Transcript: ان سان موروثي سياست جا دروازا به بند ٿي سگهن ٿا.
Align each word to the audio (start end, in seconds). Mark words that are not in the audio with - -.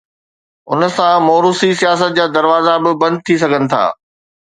ان 0.71 0.81
سان 0.95 1.19
موروثي 1.27 1.69
سياست 1.81 2.11
جا 2.17 2.25
دروازا 2.37 2.73
به 2.83 2.91
بند 3.01 3.17
ٿي 3.25 3.35
سگهن 3.41 3.63
ٿا. 3.71 3.83